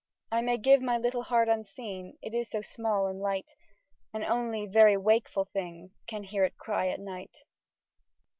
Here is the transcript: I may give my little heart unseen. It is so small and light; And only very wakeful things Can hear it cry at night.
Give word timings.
I 0.31 0.41
may 0.41 0.57
give 0.57 0.81
my 0.81 0.97
little 0.97 1.21
heart 1.21 1.47
unseen. 1.47 2.17
It 2.23 2.33
is 2.33 2.49
so 2.49 2.63
small 2.63 3.05
and 3.05 3.19
light; 3.21 3.51
And 4.11 4.23
only 4.23 4.65
very 4.65 4.97
wakeful 4.97 5.45
things 5.53 6.03
Can 6.07 6.23
hear 6.23 6.43
it 6.43 6.57
cry 6.57 6.87
at 6.89 6.99
night. 6.99 7.43